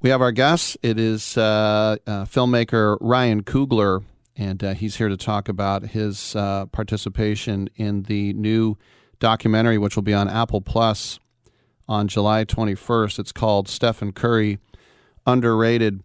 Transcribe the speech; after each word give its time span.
We 0.00 0.10
have 0.10 0.20
our 0.20 0.30
guest. 0.30 0.78
It 0.80 0.96
is 0.96 1.36
uh, 1.36 1.96
uh, 2.06 2.24
filmmaker 2.24 2.98
Ryan 3.00 3.42
Coogler, 3.42 4.04
and 4.36 4.62
uh, 4.62 4.74
he's 4.74 4.94
here 4.94 5.08
to 5.08 5.16
talk 5.16 5.48
about 5.48 5.86
his 5.86 6.36
uh, 6.36 6.66
participation 6.66 7.68
in 7.74 8.04
the 8.04 8.32
new 8.34 8.78
documentary, 9.18 9.76
which 9.76 9.96
will 9.96 10.04
be 10.04 10.14
on 10.14 10.28
Apple 10.28 10.60
Plus 10.60 11.18
on 11.88 12.06
July 12.06 12.44
21st. 12.44 13.18
It's 13.18 13.32
called 13.32 13.68
Stephen 13.68 14.12
Curry 14.12 14.60
Underrated. 15.26 16.04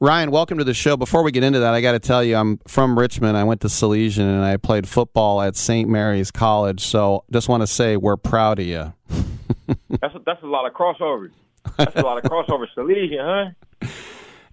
Ryan, 0.00 0.30
welcome 0.30 0.56
to 0.56 0.64
the 0.64 0.72
show. 0.72 0.96
Before 0.96 1.22
we 1.22 1.30
get 1.30 1.44
into 1.44 1.58
that, 1.58 1.74
I 1.74 1.82
got 1.82 1.92
to 1.92 1.98
tell 1.98 2.24
you, 2.24 2.36
I'm 2.36 2.56
from 2.66 2.98
Richmond. 2.98 3.36
I 3.36 3.44
went 3.44 3.60
to 3.60 3.68
Salesian 3.68 4.20
and 4.20 4.46
I 4.46 4.56
played 4.56 4.88
football 4.88 5.42
at 5.42 5.56
St. 5.56 5.90
Mary's 5.90 6.30
College. 6.30 6.80
So 6.80 7.24
just 7.30 7.50
want 7.50 7.62
to 7.62 7.66
say 7.66 7.98
we're 7.98 8.16
proud 8.16 8.60
of 8.60 8.66
you. 8.66 8.94
that's 9.90 10.14
a, 10.14 10.22
that's 10.24 10.42
a 10.42 10.46
lot 10.46 10.66
of 10.66 10.72
crossovers. 10.72 11.32
That's 11.76 11.96
a 11.96 12.02
lot 12.02 12.24
of 12.24 12.30
crossovers. 12.30 12.68
Salesian, 12.76 13.54
huh? 13.80 13.88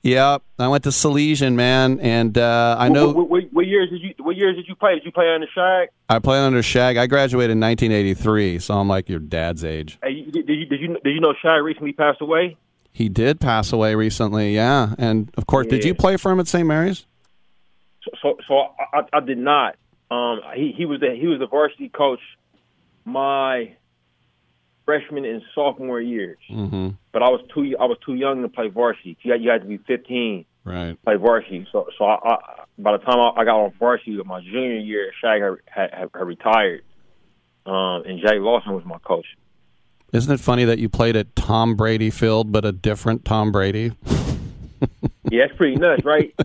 Yeah, 0.01 0.39
I 0.59 0.67
went 0.67 0.83
to 0.83 0.89
Salesian, 0.89 1.53
man, 1.53 1.99
and 2.01 2.37
uh, 2.37 2.75
I 2.77 2.89
know. 2.89 3.11
What, 3.11 3.29
what, 3.29 3.43
what, 3.53 3.67
years 3.67 3.89
did 3.89 4.01
you? 4.01 4.13
What 4.19 4.35
years 4.35 4.57
did 4.57 4.67
you 4.67 4.75
play? 4.75 4.95
Did 4.95 5.05
you 5.05 5.11
play 5.11 5.33
under 5.33 5.47
Shag? 5.55 5.89
I 6.09 6.19
played 6.19 6.39
under 6.39 6.61
Shag. 6.61 6.97
I 6.97 7.07
graduated 7.07 7.51
in 7.51 7.61
1983, 7.61 8.59
so 8.59 8.77
I'm 8.77 8.89
like 8.89 9.07
your 9.07 9.19
dad's 9.19 9.63
age. 9.63 9.97
Hey, 10.03 10.23
did, 10.23 10.49
you 10.49 10.65
did 10.65 10.81
you 10.81 10.97
did 11.01 11.13
you 11.13 11.21
know 11.21 11.33
Shag 11.41 11.63
recently 11.63 11.93
passed 11.93 12.19
away? 12.19 12.57
He 12.91 13.07
did 13.07 13.39
pass 13.39 13.71
away 13.71 13.95
recently, 13.95 14.53
yeah. 14.53 14.93
And 14.97 15.31
of 15.37 15.47
course, 15.47 15.65
yeah. 15.65 15.71
did 15.71 15.85
you 15.85 15.95
play 15.95 16.17
for 16.17 16.31
him 16.31 16.39
at 16.39 16.47
St. 16.47 16.67
Mary's? 16.67 17.05
So, 18.03 18.11
so, 18.21 18.37
so 18.47 18.53
I, 18.93 19.01
I, 19.13 19.19
did 19.21 19.39
not. 19.39 19.77
Um, 20.11 20.41
he 20.53 20.73
he 20.77 20.85
was 20.85 20.99
the 20.99 21.15
he 21.19 21.27
was 21.27 21.39
the 21.39 21.47
varsity 21.47 21.89
coach 21.89 22.19
my 23.05 23.75
freshman 24.85 25.25
and 25.25 25.41
sophomore 25.55 26.01
years. 26.01 26.37
Mm-hmm. 26.49 26.89
But 27.11 27.23
I 27.23 27.29
was 27.29 27.41
too 27.53 27.75
I 27.79 27.85
was 27.85 27.97
too 28.05 28.15
young 28.15 28.41
to 28.41 28.49
play 28.49 28.69
varsity. 28.69 29.17
You 29.21 29.31
had, 29.31 29.41
you 29.41 29.49
had 29.49 29.61
to 29.61 29.67
be 29.67 29.77
15 29.77 30.45
right 30.65 30.97
play 31.03 31.15
varsity. 31.15 31.67
So 31.71 31.87
so 31.97 32.05
I, 32.05 32.17
I, 32.23 32.37
by 32.77 32.93
the 32.93 33.03
time 33.03 33.19
I, 33.19 33.41
I 33.41 33.45
got 33.45 33.59
on 33.59 33.73
varsity 33.79 34.19
my 34.25 34.41
junior 34.41 34.79
year, 34.79 35.11
Shag 35.21 35.41
had, 35.41 35.89
had, 35.91 36.09
had 36.13 36.25
retired, 36.27 36.83
um, 37.65 38.03
and 38.05 38.19
Jay 38.19 38.39
Lawson 38.39 38.73
was 38.73 38.85
my 38.85 38.97
coach. 38.99 39.25
Isn't 40.11 40.31
it 40.31 40.39
funny 40.39 40.63
that 40.65 40.77
you 40.77 40.89
played 40.89 41.15
at 41.15 41.35
Tom 41.35 41.75
Brady 41.75 42.11
Field, 42.11 42.51
but 42.51 42.65
a 42.65 42.71
different 42.71 43.25
Tom 43.25 43.51
Brady? 43.51 43.93
yeah, 45.31 45.45
it's 45.45 45.55
pretty 45.55 45.75
nuts, 45.75 46.05
right? 46.05 46.35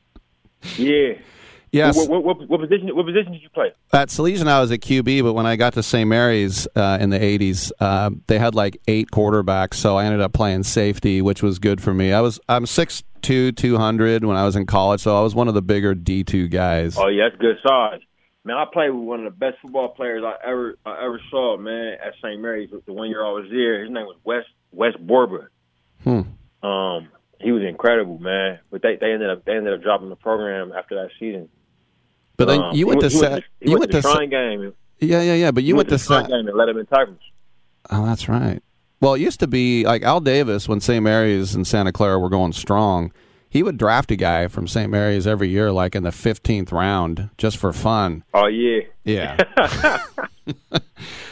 yeah. 0.76 1.14
Yes. 1.72 1.96
What, 1.96 2.08
what, 2.08 2.24
what, 2.24 2.48
what, 2.48 2.60
position? 2.60 2.94
What 2.94 3.06
position 3.06 3.32
did 3.32 3.42
you 3.42 3.50
play? 3.50 3.72
At 3.92 4.08
Salesian, 4.08 4.46
I 4.46 4.60
was 4.60 4.72
at 4.72 4.80
QB, 4.80 5.22
but 5.22 5.34
when 5.34 5.46
I 5.46 5.56
got 5.56 5.74
to 5.74 5.82
St. 5.82 6.08
Mary's 6.08 6.66
uh, 6.74 6.98
in 7.00 7.10
the 7.10 7.18
'80s, 7.18 7.70
uh, 7.80 8.10
they 8.26 8.38
had 8.38 8.54
like 8.54 8.80
eight 8.88 9.10
quarterbacks, 9.10 9.74
so 9.74 9.96
I 9.96 10.04
ended 10.04 10.20
up 10.20 10.32
playing 10.32 10.62
safety, 10.62 11.20
which 11.20 11.42
was 11.42 11.58
good 11.58 11.80
for 11.80 11.92
me. 11.92 12.12
I 12.12 12.20
was 12.20 12.40
I'm 12.48 12.66
six 12.66 13.02
two, 13.22 13.52
two 13.52 13.76
hundred 13.76 14.24
when 14.24 14.36
I 14.36 14.44
was 14.44 14.56
in 14.56 14.66
college, 14.66 15.00
so 15.00 15.16
I 15.18 15.22
was 15.22 15.34
one 15.34 15.48
of 15.48 15.54
the 15.54 15.62
bigger 15.62 15.94
D 15.94 16.24
two 16.24 16.48
guys. 16.48 16.96
Oh 16.96 17.08
yeah, 17.08 17.28
that's 17.28 17.40
good 17.40 17.56
size. 17.66 18.00
Man, 18.44 18.56
I 18.56 18.64
played 18.72 18.90
with 18.90 19.04
one 19.04 19.26
of 19.26 19.32
the 19.32 19.38
best 19.38 19.58
football 19.60 19.88
players 19.88 20.22
I 20.24 20.34
ever 20.48 20.78
I 20.86 21.04
ever 21.04 21.20
saw. 21.30 21.56
Man, 21.58 21.96
at 22.04 22.14
St. 22.22 22.40
Mary's, 22.40 22.70
the 22.70 22.92
one 22.92 23.08
year 23.08 23.24
I 23.24 23.30
was 23.30 23.46
there, 23.50 23.82
his 23.82 23.90
name 23.90 24.06
was 24.06 24.16
Wes 24.24 24.44
Wes 24.72 24.94
Borba. 24.98 25.48
Hmm. 26.04 26.22
Um, 26.66 27.08
he 27.40 27.52
was 27.52 27.62
incredible, 27.62 28.18
man. 28.18 28.60
But 28.70 28.82
they, 28.82 28.96
they 28.96 29.12
ended 29.12 29.30
up 29.30 29.44
they 29.44 29.52
ended 29.52 29.74
up 29.74 29.82
dropping 29.82 30.08
the 30.08 30.16
program 30.16 30.72
after 30.72 30.96
that 30.96 31.10
season. 31.18 31.48
But 32.38 32.46
then 32.46 32.62
um, 32.62 32.74
you 32.74 32.86
went, 32.86 33.00
to 33.00 33.10
set. 33.10 33.42
You 33.60 33.78
went, 33.78 33.90
to 33.90 34.00
the 34.00 34.26
game. 34.30 34.72
Yeah, 35.00 35.22
yeah, 35.22 35.34
yeah. 35.34 35.50
But 35.50 35.64
you 35.64 35.74
went, 35.74 35.90
went 35.90 36.00
to 36.00 36.06
set 36.06 36.28
game 36.28 36.46
and 36.46 36.56
let 36.56 36.68
him 36.68 36.78
in 36.78 36.86
tackles. 36.86 37.18
Oh, 37.90 38.06
that's 38.06 38.28
right. 38.28 38.62
Well, 39.00 39.14
it 39.14 39.20
used 39.20 39.40
to 39.40 39.48
be 39.48 39.84
like 39.84 40.02
Al 40.02 40.20
Davis 40.20 40.68
when 40.68 40.80
St. 40.80 41.02
Mary's 41.02 41.54
and 41.54 41.66
Santa 41.66 41.92
Clara 41.92 42.18
were 42.18 42.28
going 42.28 42.52
strong. 42.52 43.12
He 43.50 43.64
would 43.64 43.76
draft 43.76 44.12
a 44.12 44.16
guy 44.16 44.46
from 44.46 44.68
St. 44.68 44.88
Mary's 44.88 45.26
every 45.26 45.48
year, 45.48 45.72
like 45.72 45.96
in 45.96 46.04
the 46.04 46.12
fifteenth 46.12 46.70
round, 46.70 47.30
just 47.38 47.56
for 47.56 47.72
fun. 47.72 48.22
Oh 48.32 48.46
yeah, 48.46 48.82
yeah. 49.02 49.36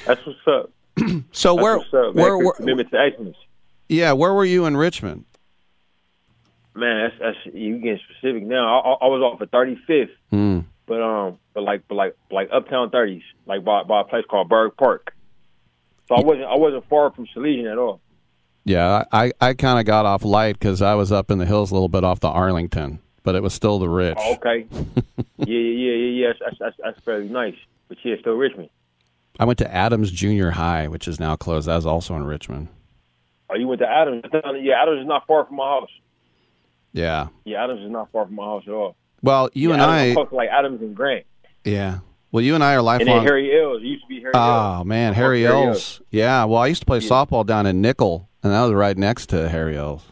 that's 0.07 0.27
what's 0.27 0.47
up. 0.49 0.71
so 1.31 1.55
that's 1.55 1.63
where, 1.63 1.79
up, 1.79 2.15
where, 2.15 2.39
where, 2.39 2.81
excellence. 2.95 3.37
Yeah, 3.89 4.13
where 4.13 4.35
were 4.35 4.45
you 4.45 4.67
in 4.67 4.77
Richmond? 4.77 5.25
Man, 6.75 7.11
that's, 7.21 7.37
that's 7.45 7.55
you 7.55 7.79
getting 7.79 8.01
specific 8.11 8.43
now. 8.43 8.81
I, 8.81 9.05
I 9.05 9.07
was 9.07 9.23
off 9.23 9.41
at 9.41 9.53
thirty 9.53 9.77
fifth. 9.87 10.11
Mm 10.33 10.65
but 10.87 11.03
um, 11.03 11.39
but 11.55 11.63
like, 11.63 11.83
but 11.89 11.95
like, 11.97 12.17
like 12.31 12.49
uptown 12.53 12.91
thirties, 12.91 13.23
like 13.47 13.65
by 13.65 13.83
by 13.83 14.03
a 14.03 14.05
place 14.05 14.25
called 14.29 14.49
Berg 14.49 14.77
Park. 14.77 15.15
So 16.09 16.15
I 16.15 16.21
wasn't 16.21 16.47
I 16.47 16.57
wasn't 16.57 16.89
far 16.89 17.11
from 17.11 17.27
Salesian 17.35 17.71
at 17.71 17.79
all. 17.79 18.01
Yeah, 18.65 19.05
I 19.13 19.33
I 19.41 19.55
kind 19.55 19.79
of 19.79 19.87
got 19.87 20.07
off 20.07 20.25
light 20.25 20.59
because 20.59 20.83
I 20.83 20.95
was 20.95 21.13
up 21.13 21.31
in 21.31 21.39
the 21.39 21.47
hills 21.47 21.71
a 21.71 21.75
little 21.75 21.89
bit 21.89 22.05
off 22.05 22.21
the 22.21 22.29
Arlington, 22.29 23.01
but 23.23 23.35
it 23.35 23.43
was 23.43 23.55
still 23.55 23.79
the 23.79 23.89
rich. 23.89 24.19
Oh, 24.21 24.35
okay. 24.35 24.67
yeah, 25.39 25.47
yeah, 25.47 25.93
yeah, 25.93 26.27
yeah. 26.27 26.33
That's, 26.41 26.59
that's 26.59 26.77
that's 26.83 27.01
fairly 27.05 27.29
nice, 27.29 27.57
but 27.89 27.99
yeah, 28.05 28.17
still 28.21 28.35
Richmond. 28.35 28.71
I 29.39 29.45
went 29.45 29.59
to 29.59 29.73
Adams 29.73 30.11
Junior 30.11 30.53
High, 30.53 30.89
which 30.89 31.07
is 31.07 31.21
now 31.21 31.37
closed. 31.37 31.69
That 31.69 31.77
was 31.77 31.87
also 31.87 32.17
in 32.17 32.25
Richmond. 32.25 32.69
Oh, 33.51 33.55
you 33.55 33.69
went 33.69 33.81
to 33.81 33.89
Adams? 33.89 34.23
Yeah, 34.33 34.83
Adams 34.83 35.03
is 35.03 35.07
not 35.07 35.27
far 35.27 35.45
from 35.45 35.57
my 35.57 35.69
house. 35.69 35.91
Yeah. 36.93 37.29
Yeah, 37.45 37.63
Adams 37.63 37.83
is 37.83 37.91
not 37.91 38.11
far 38.11 38.25
from 38.27 38.37
my 38.37 38.45
house 38.45 38.65
at 38.67 38.73
all. 38.73 38.97
Well, 39.27 39.51
you 39.55 39.69
yeah, 39.71 39.75
and 39.75 39.83
I, 39.83 40.15
like 40.31 40.49
Adams 40.49 40.81
and 40.81 40.95
Grant. 40.95 41.27
Yeah. 41.65 41.99
Well, 42.31 42.45
you 42.45 42.55
and 42.55 42.63
I 42.63 42.75
are 42.75 42.83
lifelong. 42.83 43.19
And 43.19 43.27
Harry 43.27 43.61
Ells. 43.61 43.83
It 43.83 43.87
used 43.87 44.03
to 44.05 44.09
be 44.09 44.21
Harry 44.21 44.33
Oh, 44.35 44.85
man. 44.85 45.15
Harry. 45.15 45.45
Ells. 45.47 46.01
Yeah. 46.11 46.45
Well, 46.45 46.61
I 46.61 46.69
used 46.69 46.83
to 46.83 46.87
play 46.87 46.99
yeah. 46.99 47.09
softball 47.09 47.45
down 47.45 47.67
in 47.67 47.83
Nicholl, 47.83 48.27
and 48.43 48.53
that 48.53 48.63
was 48.63 48.73
right 48.73 48.97
next 48.97 49.27
to 49.31 49.49
Harry 49.49 49.77
Ells. 49.77 50.05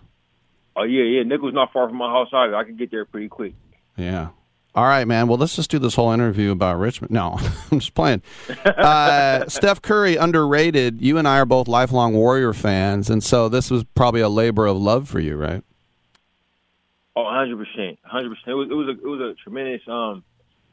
Oh, 0.76 0.82
yeah, 0.82 1.04
yeah. 1.04 1.22
Nicholl's 1.22 1.54
not 1.54 1.72
far 1.72 1.88
from 1.88 1.98
my 1.98 2.10
house 2.10 2.28
either. 2.32 2.56
I 2.56 2.64
could 2.64 2.76
get 2.76 2.90
there 2.90 3.04
pretty 3.04 3.28
quick. 3.28 3.54
Yeah. 3.96 4.30
All 4.74 4.84
right, 4.84 5.06
man. 5.06 5.28
Well, 5.28 5.38
let's 5.38 5.54
just 5.54 5.70
do 5.70 5.78
this 5.78 5.94
whole 5.94 6.10
interview 6.10 6.50
about 6.50 6.80
Richmond. 6.80 7.12
No, 7.12 7.38
I'm 7.70 7.78
just 7.78 7.94
playing. 7.94 8.22
Uh, 8.64 9.46
Steph 9.48 9.80
Curry, 9.80 10.16
underrated. 10.16 11.00
You 11.00 11.18
and 11.18 11.28
I 11.28 11.38
are 11.38 11.46
both 11.46 11.68
lifelong 11.68 12.14
Warrior 12.14 12.52
fans, 12.52 13.08
and 13.08 13.22
so 13.22 13.48
this 13.48 13.70
was 13.70 13.84
probably 13.94 14.20
a 14.20 14.28
labor 14.28 14.66
of 14.66 14.76
love 14.76 15.08
for 15.08 15.20
you, 15.20 15.36
right? 15.36 15.62
Oh, 17.16 17.22
100 17.22 17.98
hundred 18.02 18.30
percent. 18.30 18.48
It 18.48 18.54
was 18.54 18.68
it 18.70 18.74
was 18.74 18.88
a 18.88 18.90
it 18.90 19.06
was 19.06 19.20
a 19.20 19.34
tremendous 19.42 19.82
um, 19.86 20.24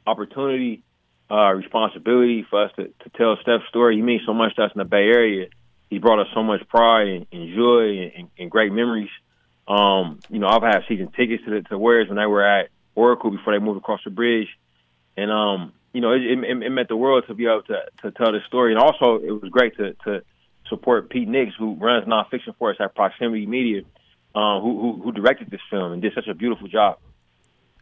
opportunity, 0.07 0.83
uh, 1.29 1.53
responsibility 1.53 2.45
for 2.49 2.65
us 2.65 2.71
to, 2.77 2.85
to 2.85 3.09
tell 3.15 3.37
Steph's 3.41 3.67
story. 3.69 3.95
He 3.95 4.01
means 4.01 4.23
so 4.25 4.33
much 4.33 4.55
to 4.55 4.63
us 4.63 4.71
in 4.73 4.79
the 4.79 4.85
Bay 4.85 5.05
Area. 5.05 5.47
He 5.91 5.99
brought 5.99 6.19
us 6.19 6.27
so 6.33 6.41
much 6.41 6.67
pride 6.67 7.07
and, 7.07 7.27
and 7.31 7.55
joy 7.55 8.11
and, 8.15 8.29
and, 8.39 8.49
great 8.49 8.71
memories. 8.71 9.09
Um, 9.67 10.19
you 10.29 10.39
know, 10.39 10.47
I've 10.47 10.63
had 10.63 10.79
season 10.87 11.11
tickets 11.15 11.43
to 11.45 11.51
the 11.51 11.61
to 11.69 11.77
Warriors 11.77 12.07
when 12.07 12.17
they 12.17 12.25
were 12.25 12.43
at 12.43 12.69
Oracle 12.95 13.29
before 13.29 13.53
they 13.53 13.63
moved 13.63 13.77
across 13.77 13.99
the 14.03 14.09
bridge, 14.09 14.47
and 15.15 15.29
um, 15.29 15.73
you 15.93 16.01
know, 16.01 16.13
it, 16.13 16.23
it, 16.23 16.63
it 16.63 16.69
meant 16.71 16.87
the 16.87 16.95
world 16.95 17.25
to 17.27 17.35
be 17.35 17.45
able 17.45 17.61
to 17.63 17.83
to 18.01 18.11
tell 18.11 18.31
this 18.31 18.43
story. 18.47 18.73
And 18.73 18.81
also, 18.81 19.17
it 19.17 19.31
was 19.31 19.51
great 19.51 19.77
to 19.77 19.93
to 20.05 20.23
support 20.69 21.11
Pete 21.11 21.27
Nicks, 21.27 21.53
who 21.59 21.75
runs 21.75 22.07
nonfiction 22.07 22.55
for 22.57 22.71
us 22.71 22.77
at 22.79 22.95
Proximity 22.95 23.45
Media 23.45 23.83
uh, 24.35 24.59
who, 24.59 24.79
who, 24.79 25.01
who 25.03 25.11
directed 25.11 25.49
this 25.49 25.61
film 25.69 25.91
and 25.93 26.01
did 26.01 26.13
such 26.13 26.27
a 26.27 26.33
beautiful 26.33 26.67
job. 26.67 26.97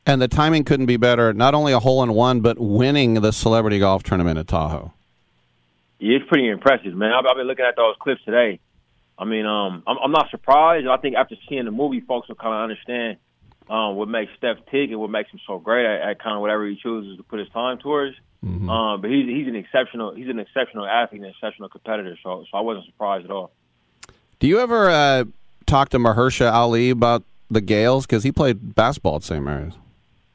And 0.06 0.22
the 0.22 0.28
timing 0.28 0.64
couldn't 0.64 0.88
be 0.88 0.98
better. 0.98 1.34
Not 1.34 1.54
only 1.54 1.74
a 1.74 1.80
hole 1.80 2.02
in 2.02 2.14
one, 2.14 2.42
but 2.42 2.58
winning 2.58 3.16
the 3.16 3.32
celebrity 3.32 3.80
golf 3.80 4.04
tournament 4.04 4.40
at 4.40 4.48
Tahoe. 4.48 4.94
Yeah, 6.00 6.18
it's 6.18 6.28
pretty 6.28 6.48
impressive, 6.48 6.96
man. 6.96 7.12
I've, 7.12 7.26
I've 7.30 7.36
been 7.36 7.48
looking 7.48 7.66
at 7.66 7.76
those 7.76 7.96
clips 8.00 8.24
today. 8.24 8.60
I 9.18 9.26
mean, 9.26 9.46
um, 9.46 9.84
I'm, 9.86 9.98
I'm 10.06 10.12
not 10.12 10.32
surprised. 10.32 10.88
I 10.88 10.98
think 10.98 11.16
after 11.16 11.36
seeing 11.48 11.66
the 11.66 11.72
movie, 11.72 12.00
folks 12.00 12.30
will 12.30 12.36
kind 12.36 12.56
of 12.56 12.62
understand 12.64 13.18
um, 13.70 13.98
what 13.98 14.08
makes 14.08 14.32
Steph 14.38 14.58
tick 14.72 14.90
and 14.90 15.00
what 15.00 15.10
makes 15.10 15.30
him 15.30 15.40
so 15.46 15.60
great 15.60 15.86
at, 15.86 16.10
at 16.10 16.24
kind 16.24 16.36
of 16.36 16.42
whatever 16.42 16.66
he 16.66 16.78
chooses 16.82 17.18
to 17.18 17.24
put 17.24 17.40
his 17.40 17.50
time 17.50 17.78
towards. 17.78 18.16
Mm-hmm. 18.44 18.70
Um, 18.70 19.02
but 19.02 19.12
he's 19.12 19.28
he's 19.28 19.48
an 19.48 19.56
exceptional 19.58 20.16
he's 20.16 20.30
an 20.30 20.40
exceptional 20.40 20.86
athlete 20.86 21.22
and 21.22 21.26
an 21.26 21.32
exceptional 21.32 21.68
competitor. 21.68 22.18
So 22.24 22.46
so 22.50 22.58
I 22.58 22.62
wasn't 22.62 22.86
surprised 22.86 23.26
at 23.26 23.32
all. 23.32 23.52
Do 24.40 24.48
you 24.48 24.60
ever 24.60 24.90
uh, 24.90 25.26
talk 25.70 25.90
to 25.90 26.00
Mahershala 26.00 26.52
Ali 26.52 26.90
about 26.90 27.24
the 27.50 27.62
Gaels 27.62 28.06
because 28.06 28.24
he 28.24 28.32
played 28.32 28.76
basketball 28.76 29.18
at 29.18 29.24
St. 29.24 29.44
Mary's? 29.44 29.74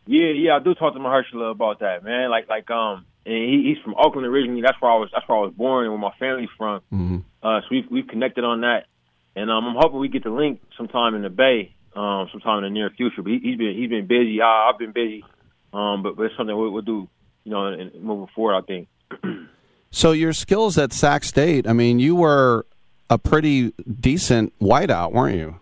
Yeah, 0.06 0.28
yeah, 0.28 0.56
I 0.56 0.58
do 0.60 0.74
talk 0.74 0.94
to 0.94 1.00
Mahershala 1.00 1.50
about 1.50 1.80
that, 1.80 2.04
man. 2.04 2.30
Like, 2.30 2.48
like, 2.48 2.70
um, 2.70 3.06
and 3.26 3.34
he, 3.34 3.74
he's 3.74 3.82
from 3.82 3.94
Oakland 3.98 4.26
originally. 4.26 4.60
That's 4.60 4.80
where 4.80 4.90
I 4.90 4.96
was. 4.96 5.08
That's 5.12 5.26
where 5.28 5.38
I 5.38 5.40
was 5.42 5.54
born 5.54 5.84
and 5.84 5.92
where 5.92 6.00
my 6.00 6.12
family's 6.18 6.50
from. 6.56 6.80
Mm-hmm. 6.92 7.18
Uh, 7.42 7.60
so 7.60 7.66
we've 7.70 7.90
we've 7.90 8.06
connected 8.06 8.44
on 8.44 8.60
that, 8.62 8.86
and 9.34 9.50
um, 9.50 9.64
I'm 9.64 9.76
hoping 9.78 9.98
we 9.98 10.08
get 10.08 10.24
the 10.24 10.30
link 10.30 10.60
sometime 10.76 11.14
in 11.14 11.22
the 11.22 11.30
Bay, 11.30 11.74
um, 11.96 12.28
sometime 12.32 12.58
in 12.58 12.64
the 12.64 12.70
near 12.70 12.90
future. 12.90 13.22
But 13.22 13.32
he, 13.32 13.50
has 13.50 13.58
been 13.58 13.74
he's 13.76 13.88
been 13.88 14.06
busy. 14.06 14.42
I, 14.42 14.68
have 14.70 14.78
been 14.78 14.92
busy, 14.92 15.24
um, 15.72 16.02
but 16.02 16.16
but 16.16 16.24
it's 16.24 16.36
something 16.36 16.54
we'll, 16.54 16.70
we'll 16.70 16.82
do, 16.82 17.08
you 17.44 17.50
know, 17.50 17.68
in, 17.68 17.80
in 17.80 18.04
moving 18.04 18.28
forward. 18.34 18.56
I 18.56 18.60
think. 18.60 18.88
so 19.90 20.12
your 20.12 20.34
skills 20.34 20.76
at 20.76 20.92
Sac 20.92 21.24
State. 21.24 21.66
I 21.66 21.72
mean, 21.72 21.98
you 21.98 22.14
were 22.14 22.66
a 23.10 23.18
pretty 23.18 23.72
decent 24.00 24.58
wideout, 24.58 25.12
weren't 25.12 25.36
you? 25.36 25.60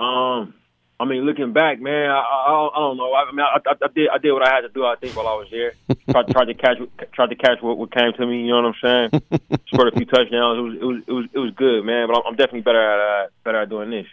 Um, 0.00 0.54
I 0.98 1.04
mean, 1.04 1.24
looking 1.24 1.52
back, 1.52 1.80
man, 1.80 2.10
I, 2.10 2.20
I, 2.20 2.70
I 2.74 2.78
don't 2.78 2.96
know. 2.96 3.12
I, 3.12 3.24
I 3.24 3.32
mean, 3.32 3.40
I, 3.40 3.58
I, 3.66 3.88
did 3.94 4.08
I 4.08 4.18
did 4.18 4.32
what 4.32 4.46
I 4.46 4.54
had 4.54 4.62
to 4.62 4.68
do. 4.68 4.84
I 4.84 4.96
think 4.96 5.16
while 5.16 5.28
I 5.28 5.34
was 5.34 5.48
there, 5.50 5.72
tried, 6.10 6.28
tried 6.28 6.44
to 6.46 6.54
catch 6.54 6.78
tried 7.12 7.30
to 7.30 7.36
catch 7.36 7.60
what, 7.60 7.76
what 7.76 7.92
came 7.92 8.12
to 8.14 8.26
me. 8.26 8.42
You 8.42 8.48
know 8.48 8.62
what 8.62 8.74
I'm 8.84 9.10
saying? 9.10 9.40
Scored 9.68 9.92
a 9.92 9.96
few 9.96 10.06
touchdowns. 10.06 10.58
It 10.58 10.62
was 10.62 10.74
it 10.74 10.84
was 10.84 11.02
it 11.06 11.12
was 11.12 11.24
it 11.34 11.38
was 11.38 11.50
good, 11.54 11.84
man. 11.84 12.08
But 12.08 12.16
I'm, 12.16 12.22
I'm 12.28 12.36
definitely 12.36 12.62
better 12.62 12.80
at 12.80 13.24
uh, 13.24 13.28
better 13.44 13.62
at 13.62 13.68
doing 13.68 13.90
this. 13.90 14.06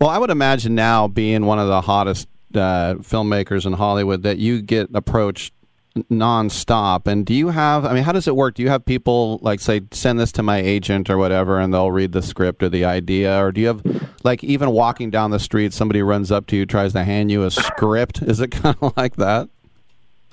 Well, 0.00 0.10
I 0.10 0.18
would 0.18 0.30
imagine 0.30 0.74
now 0.74 1.06
being 1.08 1.46
one 1.46 1.58
of 1.58 1.68
the 1.68 1.80
hottest 1.80 2.26
uh, 2.54 2.94
filmmakers 2.98 3.66
in 3.66 3.74
Hollywood 3.74 4.22
that 4.22 4.38
you 4.38 4.62
get 4.62 4.88
approached 4.94 5.52
nonstop. 5.96 7.06
And 7.06 7.26
do 7.26 7.34
you 7.34 7.48
have? 7.48 7.84
I 7.84 7.92
mean, 7.92 8.04
how 8.04 8.12
does 8.12 8.28
it 8.28 8.36
work? 8.36 8.54
Do 8.54 8.62
you 8.62 8.68
have 8.68 8.84
people 8.84 9.38
like 9.42 9.60
say 9.60 9.82
send 9.90 10.18
this 10.18 10.32
to 10.32 10.42
my 10.42 10.58
agent 10.58 11.10
or 11.10 11.18
whatever, 11.18 11.58
and 11.58 11.72
they'll 11.72 11.90
read 11.90 12.12
the 12.12 12.22
script 12.22 12.62
or 12.62 12.68
the 12.68 12.84
idea, 12.84 13.42
or 13.42 13.52
do 13.52 13.60
you 13.60 13.66
have 13.68 13.82
like 14.22 14.44
even 14.44 14.70
walking 14.70 15.10
down 15.10 15.30
the 15.30 15.40
street, 15.40 15.72
somebody 15.72 16.02
runs 16.02 16.30
up 16.30 16.46
to 16.48 16.56
you, 16.56 16.66
tries 16.66 16.92
to 16.92 17.04
hand 17.04 17.30
you 17.30 17.44
a 17.44 17.50
script? 17.50 18.22
Is 18.22 18.40
it 18.40 18.48
kind 18.50 18.76
of 18.80 18.96
like 18.96 19.16
that? 19.16 19.48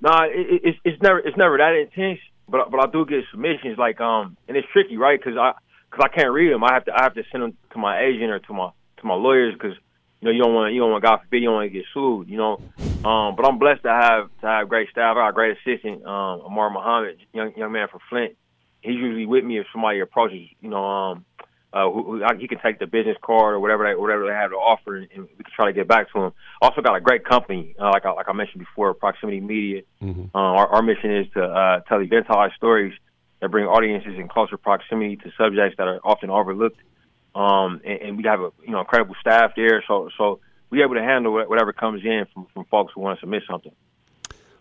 No, 0.01 0.09
nah, 0.09 0.25
it, 0.25 0.61
it's 0.63 0.79
it's 0.83 1.01
never 1.01 1.19
it's 1.19 1.37
never 1.37 1.57
that 1.57 1.75
intense. 1.75 2.19
But 2.49 2.71
but 2.71 2.79
I 2.79 2.91
do 2.91 3.05
get 3.05 3.23
submissions 3.31 3.77
like 3.77 3.99
um, 3.99 4.37
and 4.47 4.55
it's 4.55 4.67
tricky, 4.71 4.97
right? 4.97 5.19
Because 5.19 5.37
I 5.37 5.53
because 5.89 6.09
I 6.11 6.15
can't 6.15 6.31
read 6.31 6.53
them. 6.53 6.63
I 6.63 6.73
have 6.73 6.85
to 6.85 6.93
I 6.93 7.03
have 7.03 7.15
to 7.15 7.23
send 7.31 7.43
them 7.43 7.57
to 7.71 7.77
my 7.79 8.01
agent 8.01 8.31
or 8.31 8.39
to 8.39 8.53
my 8.53 8.69
to 8.97 9.05
my 9.05 9.15
lawyers 9.15 9.53
because 9.53 9.75
you 10.21 10.27
know, 10.27 10.31
you 10.31 10.43
don't 10.43 10.53
want 10.53 10.73
you 10.73 10.79
don't 10.79 10.91
want 10.91 11.03
God 11.03 11.19
forbid 11.21 11.41
you 11.41 11.47
don't 11.47 11.55
want 11.55 11.71
to 11.71 11.77
get 11.77 11.85
sued. 11.93 12.29
You 12.29 12.37
know, 12.37 12.61
um, 13.05 13.35
but 13.35 13.45
I'm 13.45 13.59
blessed 13.59 13.83
to 13.83 13.89
have 13.89 14.29
to 14.41 14.47
have 14.47 14.69
great 14.69 14.89
staff. 14.89 15.15
I 15.17 15.21
got 15.21 15.29
a 15.29 15.33
great 15.33 15.57
assistant, 15.57 16.05
um, 16.05 16.41
Amar 16.41 16.69
Muhammad, 16.69 17.17
young 17.33 17.53
young 17.55 17.71
man 17.71 17.87
from 17.89 18.01
Flint. 18.09 18.35
He's 18.81 18.95
usually 18.95 19.25
with 19.25 19.43
me 19.43 19.59
if 19.59 19.67
somebody 19.71 19.99
approaches. 19.99 20.47
You 20.61 20.69
know, 20.69 20.83
um, 20.83 21.25
uh, 21.73 21.89
who, 21.89 22.03
who, 22.03 22.37
he 22.39 22.47
can 22.47 22.59
take 22.59 22.79
the 22.79 22.87
business 22.87 23.17
card 23.21 23.55
or 23.55 23.59
whatever 23.59 23.87
they 23.87 23.95
whatever 23.95 24.25
they 24.25 24.33
have 24.33 24.51
to 24.51 24.55
offer, 24.55 24.95
and, 24.95 25.07
and 25.13 25.23
we 25.37 25.43
can 25.43 25.53
try 25.55 25.65
to 25.65 25.73
get 25.73 25.87
back 25.87 26.11
to 26.13 26.19
him. 26.19 26.33
Also 26.61 26.81
got 26.81 26.95
a 26.95 27.01
great 27.01 27.25
company, 27.25 27.75
uh, 27.79 27.89
like 27.91 28.05
I, 28.05 28.11
like 28.11 28.29
I 28.29 28.33
mentioned 28.33 28.59
before, 28.59 28.93
Proximity 28.93 29.41
Media. 29.41 29.83
Mm-hmm. 30.01 30.35
Uh, 30.35 30.39
our, 30.39 30.67
our 30.67 30.81
mission 30.81 31.15
is 31.15 31.27
to 31.33 31.43
uh, 31.43 31.79
tell 31.81 31.99
eventized 31.99 32.55
stories 32.55 32.93
that 33.41 33.49
bring 33.49 33.65
audiences 33.65 34.17
in 34.17 34.27
closer 34.27 34.57
proximity 34.57 35.17
to 35.17 35.31
subjects 35.37 35.77
that 35.77 35.87
are 35.87 35.99
often 36.03 36.29
overlooked 36.29 36.79
um, 37.37 37.81
and, 37.85 38.01
and 38.01 38.17
we 38.17 38.23
have 38.23 38.39
a 38.41 38.51
you 38.65 38.71
know 38.71 38.79
incredible 38.79 39.15
staff 39.21 39.51
there. 39.55 39.83
So 39.87 40.09
so 40.17 40.39
we're 40.69 40.83
able 40.83 40.95
to 40.95 41.03
handle 41.03 41.33
whatever 41.33 41.73
comes 41.73 42.03
in 42.03 42.25
from, 42.33 42.47
from 42.53 42.65
folks 42.65 42.93
who 42.93 43.01
want 43.01 43.19
to 43.19 43.21
submit 43.21 43.43
something. 43.49 43.71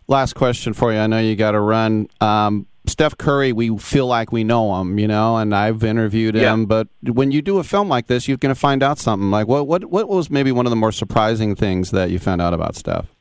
Last 0.08 0.34
question 0.34 0.72
for 0.72 0.92
you. 0.92 0.98
I 0.98 1.06
know 1.06 1.18
you 1.18 1.34
got 1.34 1.52
to 1.52 1.60
run. 1.60 2.08
Um, 2.20 2.66
Steph 2.86 3.18
Curry, 3.18 3.52
we 3.52 3.76
feel 3.78 4.06
like 4.06 4.30
we 4.30 4.44
know 4.44 4.80
him, 4.80 5.00
you 5.00 5.08
know, 5.08 5.36
and 5.36 5.52
I've 5.52 5.82
interviewed 5.82 6.36
him. 6.36 6.60
Yeah. 6.60 6.66
But 6.66 6.88
when 7.02 7.32
you 7.32 7.42
do 7.42 7.58
a 7.58 7.64
film 7.64 7.88
like 7.88 8.06
this, 8.06 8.28
you're 8.28 8.36
going 8.36 8.54
to 8.54 8.60
find 8.60 8.84
out 8.84 8.98
something. 8.98 9.32
Like 9.32 9.48
what? 9.48 9.66
What? 9.66 9.86
What 9.86 10.08
was 10.08 10.30
maybe 10.30 10.52
one 10.52 10.66
of 10.66 10.70
the 10.70 10.76
more 10.76 10.92
surprising 10.92 11.56
things 11.56 11.90
that 11.90 12.10
you 12.10 12.20
found 12.20 12.40
out 12.40 12.54
about 12.54 12.76
Steph? 12.76 13.12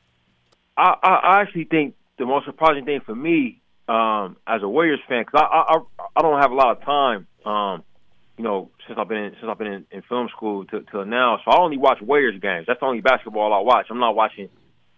I, 0.76 0.94
I 1.02 1.40
actually 1.40 1.64
think 1.64 1.96
the 2.18 2.26
most 2.26 2.46
surprising 2.46 2.84
thing 2.84 3.00
for 3.04 3.16
me 3.16 3.60
um, 3.88 4.36
as 4.46 4.62
a 4.62 4.68
Warriors 4.68 5.00
fan, 5.08 5.24
because 5.26 5.40
I, 5.42 5.74
I 5.74 5.78
I 6.14 6.22
don't 6.22 6.40
have 6.40 6.52
a 6.52 6.54
lot 6.54 6.76
of 6.76 6.84
time. 6.84 7.26
Um, 7.44 7.82
you 8.36 8.44
know, 8.44 8.70
since 8.86 8.98
I've 8.98 9.08
been 9.08 9.18
in, 9.18 9.30
since 9.40 9.46
I've 9.48 9.58
been 9.58 9.66
in, 9.72 9.86
in 9.90 10.02
film 10.02 10.28
school 10.28 10.64
till, 10.64 10.82
till 10.82 11.04
now. 11.06 11.38
So 11.44 11.50
I 11.50 11.60
only 11.60 11.78
watch 11.78 12.00
Warriors 12.02 12.38
games. 12.40 12.66
That's 12.66 12.80
the 12.80 12.86
only 12.86 13.00
basketball 13.00 13.52
I 13.52 13.60
watch. 13.60 13.86
I'm 13.90 13.98
not 13.98 14.14
watching 14.14 14.48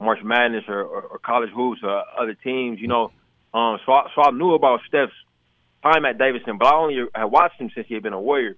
March 0.00 0.18
Madness 0.24 0.64
or, 0.68 0.82
or, 0.82 1.02
or 1.02 1.18
college 1.18 1.50
hoops 1.50 1.80
or 1.82 2.02
other 2.20 2.34
teams. 2.34 2.80
You 2.80 2.88
know, 2.88 3.12
um, 3.54 3.78
so 3.86 3.92
I, 3.92 4.08
so 4.14 4.22
I 4.22 4.30
knew 4.32 4.54
about 4.54 4.80
Steph's 4.88 5.12
time 5.82 6.04
at 6.04 6.18
Davidson, 6.18 6.58
but 6.58 6.66
I 6.66 6.76
only 6.76 6.96
had 7.14 7.24
watched 7.24 7.60
him 7.60 7.70
since 7.74 7.86
he 7.86 7.94
had 7.94 8.02
been 8.02 8.12
a 8.12 8.20
Warrior. 8.20 8.56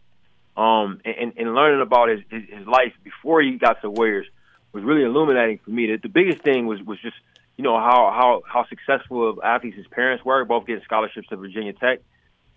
Um, 0.57 1.01
and, 1.05 1.33
and 1.37 1.55
learning 1.55 1.81
about 1.81 2.09
his, 2.09 2.21
his 2.29 2.43
his 2.59 2.67
life 2.67 2.93
before 3.05 3.41
he 3.41 3.57
got 3.57 3.81
to 3.83 3.91
Warriors 3.91 4.27
was 4.73 4.83
really 4.83 5.05
illuminating 5.05 5.61
for 5.65 5.71
me. 5.71 5.87
The, 5.87 5.99
the 6.03 6.09
biggest 6.09 6.43
thing 6.43 6.67
was 6.67 6.83
was 6.83 7.01
just 7.01 7.17
you 7.57 7.65
know 7.65 7.79
how 7.79 8.11
how 8.11 8.43
how 8.47 8.67
successful 8.69 9.31
of 9.31 9.39
athletes 9.45 9.77
his 9.77 9.87
parents 9.87 10.25
were, 10.25 10.45
both 10.45 10.67
getting 10.67 10.83
scholarships 10.85 11.29
to 11.29 11.37
Virginia 11.37 11.73
Tech 11.73 12.01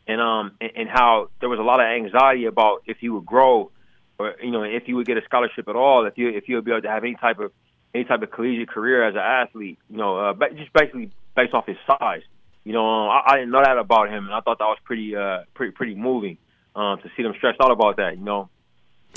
and 0.07 0.21
um 0.21 0.51
and, 0.59 0.71
and 0.75 0.89
how 0.89 1.29
there 1.39 1.49
was 1.49 1.59
a 1.59 1.63
lot 1.63 1.79
of 1.79 1.85
anxiety 1.85 2.45
about 2.45 2.83
if 2.85 2.97
he 2.97 3.09
would 3.09 3.25
grow 3.25 3.71
or 4.19 4.35
you 4.41 4.51
know 4.51 4.63
if 4.63 4.83
he 4.83 4.93
would 4.93 5.05
get 5.05 5.17
a 5.17 5.21
scholarship 5.23 5.67
at 5.67 5.75
all 5.75 6.05
if 6.05 6.17
you 6.17 6.29
if 6.29 6.45
he 6.45 6.55
would 6.55 6.65
be 6.65 6.71
able 6.71 6.81
to 6.81 6.89
have 6.89 7.03
any 7.03 7.15
type 7.15 7.39
of 7.39 7.51
any 7.93 8.03
type 8.03 8.21
of 8.21 8.31
collegiate 8.31 8.69
career 8.69 9.07
as 9.07 9.13
an 9.15 9.21
athlete 9.21 9.77
you 9.89 9.97
know 9.97 10.17
uh, 10.17 10.33
just 10.55 10.73
basically 10.73 11.11
based 11.35 11.53
off 11.53 11.65
his 11.65 11.77
size. 11.87 12.21
You 12.63 12.73
know 12.73 12.85
um, 12.85 13.09
I, 13.09 13.33
I 13.33 13.35
didn't 13.37 13.51
know 13.51 13.63
that 13.63 13.77
about 13.77 14.09
him 14.09 14.25
and 14.25 14.33
I 14.33 14.41
thought 14.41 14.59
that 14.59 14.65
was 14.65 14.77
pretty 14.83 15.15
uh 15.15 15.43
pretty 15.53 15.71
pretty 15.71 15.95
moving 15.95 16.37
um 16.75 16.99
to 16.99 17.09
see 17.15 17.23
them 17.23 17.33
stressed 17.37 17.61
out 17.61 17.71
about 17.71 17.97
that 17.97 18.17
you 18.17 18.23
know. 18.23 18.49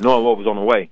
Knowing 0.03 0.25
what 0.27 0.37
was 0.37 0.47
on 0.47 0.57
the 0.57 0.63
way 0.63 0.91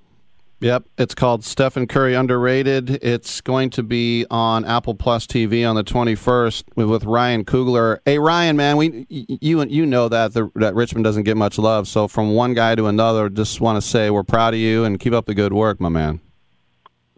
Yep, 0.64 0.84
it's 0.96 1.14
called 1.14 1.44
Stephen 1.44 1.86
Curry 1.86 2.14
Underrated. 2.14 2.88
It's 3.02 3.42
going 3.42 3.68
to 3.68 3.82
be 3.82 4.24
on 4.30 4.64
Apple 4.64 4.94
Plus 4.94 5.26
TV 5.26 5.68
on 5.68 5.76
the 5.76 5.84
21st 5.84 6.64
with, 6.74 7.04
Ryan 7.04 7.44
Coogler. 7.44 7.98
Hey 8.06 8.18
Ryan, 8.18 8.56
man, 8.56 8.78
we 8.78 9.06
you 9.10 9.62
you 9.62 9.84
know 9.84 10.08
that 10.08 10.32
the, 10.32 10.50
that 10.54 10.74
Richmond 10.74 11.04
doesn't 11.04 11.24
get 11.24 11.36
much 11.36 11.58
love. 11.58 11.86
So 11.86 12.08
from 12.08 12.32
one 12.32 12.54
guy 12.54 12.76
to 12.76 12.86
another, 12.86 13.28
just 13.28 13.60
want 13.60 13.76
to 13.76 13.86
say 13.86 14.08
we're 14.08 14.22
proud 14.22 14.54
of 14.54 14.60
you 14.60 14.84
and 14.84 14.98
keep 14.98 15.12
up 15.12 15.26
the 15.26 15.34
good 15.34 15.52
work, 15.52 15.82
my 15.82 15.90
man. 15.90 16.22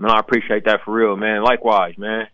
No, 0.01 0.09
I 0.09 0.19
appreciate 0.19 0.65
that 0.65 0.81
for 0.85 0.93
real, 0.93 1.15
man. 1.17 1.45
Likewise, 1.45 1.97
man. 1.97 2.27